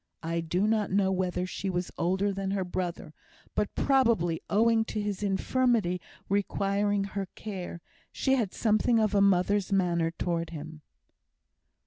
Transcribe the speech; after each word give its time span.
I 0.23 0.39
do 0.39 0.65
not 0.65 0.89
know 0.89 1.11
whether 1.11 1.45
she 1.45 1.69
was 1.69 1.91
older 1.95 2.33
than 2.33 2.49
her 2.49 2.63
brother, 2.63 3.13
but, 3.53 3.75
probably 3.75 4.41
owing 4.49 4.83
to 4.85 4.99
his 4.99 5.21
infirmity 5.21 6.01
requiring 6.27 7.03
her 7.03 7.27
care, 7.35 7.81
she 8.11 8.33
had 8.33 8.51
something 8.51 8.97
of 8.97 9.13
a 9.13 9.21
mother's 9.21 9.71
manner 9.71 10.09
towards 10.09 10.53
him. 10.53 10.81